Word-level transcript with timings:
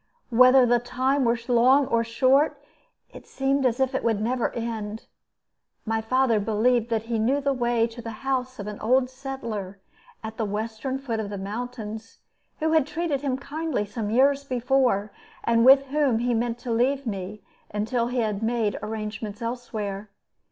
Whether 0.31 0.65
the 0.65 0.79
time 0.79 1.25
were 1.25 1.37
long 1.47 1.85
or 1.85 2.03
short, 2.03 2.59
it 3.11 3.27
seemed 3.27 3.67
as 3.67 3.79
if 3.79 3.93
it 3.93 4.03
would 4.03 4.19
never 4.19 4.49
end. 4.53 5.05
My 5.85 6.01
father 6.01 6.39
believed 6.39 6.89
that 6.89 7.03
he 7.03 7.19
knew 7.19 7.39
the 7.39 7.53
way 7.53 7.85
to 7.85 8.01
the 8.01 8.09
house 8.25 8.57
of 8.57 8.65
an 8.65 8.79
old 8.79 9.11
settler, 9.11 9.79
at 10.23 10.37
the 10.37 10.43
western 10.45 10.97
foot 10.97 11.19
of 11.19 11.29
the 11.29 11.37
mountains, 11.37 12.17
who 12.57 12.71
had 12.71 12.87
treated 12.87 13.21
him 13.21 13.37
kindly 13.37 13.85
some 13.85 14.09
years 14.09 14.43
before, 14.43 15.11
and 15.43 15.63
with 15.65 15.85
whom 15.89 16.17
he 16.17 16.33
meant 16.33 16.57
to 16.61 16.71
leave 16.71 17.05
me 17.05 17.43
until 17.71 18.07
he 18.07 18.21
had 18.21 18.41
made 18.41 18.79
arrangements 18.81 19.39
elsewhere. 19.39 20.09